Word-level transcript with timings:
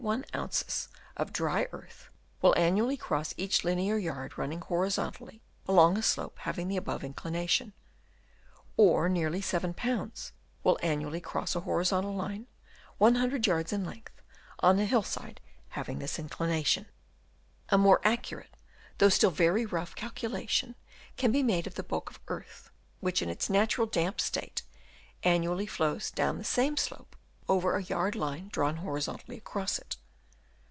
of 1.15 1.31
dry 1.31 1.67
earth 1.71 2.09
will 2.41 2.57
annually 2.57 2.97
cross 2.97 3.35
each 3.37 3.63
linear 3.63 3.97
yard 3.99 4.35
run 4.35 4.49
ning 4.49 4.59
horizontally 4.61 5.43
along 5.67 5.95
a 5.95 6.01
slope 6.01 6.39
having 6.39 6.67
the 6.67 6.75
above 6.75 7.03
inclination; 7.03 7.71
or 8.77 9.03
very 9.03 9.13
nearly 9.13 9.41
7 9.43 9.75
lbs. 9.75 9.75
will 9.75 9.75
Chap. 9.77 9.83
VI. 9.83 10.07
AIDED 10.09 10.13
BY 10.17 10.69
WORMS. 10.69 10.81
271 10.81 10.91
annually 10.91 11.21
cross 11.21 11.55
a 11.55 11.59
horizontal 11.59 12.15
line, 12.15 12.47
100 12.97 13.45
yards 13.45 13.71
in 13.71 13.85
length, 13.85 14.19
on 14.61 14.79
a 14.79 14.85
hill 14.85 15.03
side 15.03 15.39
having 15.77 15.99
this 15.99 16.17
inclination. 16.17 16.87
A 17.69 17.77
more 17.77 18.01
accurate, 18.03 18.57
though 18.97 19.09
still 19.09 19.29
very 19.29 19.67
rough, 19.67 19.93
calculation 19.93 20.73
can 21.15 21.31
be 21.31 21.43
made 21.43 21.67
of 21.67 21.75
the 21.75 21.83
bulk 21.83 22.09
of 22.09 22.19
earth, 22.27 22.71
which 23.01 23.21
in 23.21 23.29
its 23.29 23.51
natural 23.51 23.85
damp 23.85 24.19
state 24.19 24.63
annually 25.23 25.67
flows 25.67 26.09
down 26.09 26.39
the 26.39 26.43
same 26.43 26.75
slope 26.75 27.15
over 27.49 27.75
a 27.75 27.83
yard 27.83 28.15
line 28.15 28.47
drawn 28.49 28.77
horizontally 28.77 29.35
across 29.37 29.77
it. 29.77 29.97